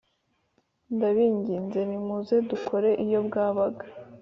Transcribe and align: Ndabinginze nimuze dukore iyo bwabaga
Ndabinginze 0.95 1.79
nimuze 1.89 2.35
dukore 2.49 2.89
iyo 3.05 3.19
bwabaga 3.27 3.85